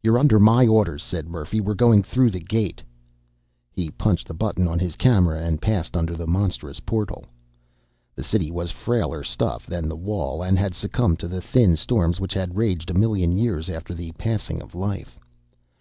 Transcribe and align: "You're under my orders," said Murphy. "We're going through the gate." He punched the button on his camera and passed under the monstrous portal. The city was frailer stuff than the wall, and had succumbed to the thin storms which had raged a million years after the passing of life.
"You're 0.00 0.16
under 0.16 0.38
my 0.38 0.64
orders," 0.64 1.02
said 1.02 1.28
Murphy. 1.28 1.60
"We're 1.60 1.74
going 1.74 2.04
through 2.04 2.30
the 2.30 2.38
gate." 2.38 2.84
He 3.72 3.90
punched 3.90 4.28
the 4.28 4.32
button 4.34 4.68
on 4.68 4.78
his 4.78 4.94
camera 4.94 5.40
and 5.40 5.60
passed 5.60 5.96
under 5.96 6.14
the 6.14 6.28
monstrous 6.28 6.78
portal. 6.78 7.26
The 8.14 8.22
city 8.22 8.52
was 8.52 8.70
frailer 8.70 9.24
stuff 9.24 9.66
than 9.66 9.88
the 9.88 9.96
wall, 9.96 10.40
and 10.40 10.56
had 10.56 10.74
succumbed 10.76 11.18
to 11.18 11.26
the 11.26 11.42
thin 11.42 11.74
storms 11.74 12.20
which 12.20 12.34
had 12.34 12.56
raged 12.56 12.90
a 12.90 12.94
million 12.94 13.32
years 13.36 13.68
after 13.68 13.92
the 13.92 14.12
passing 14.12 14.62
of 14.62 14.76
life. 14.76 15.18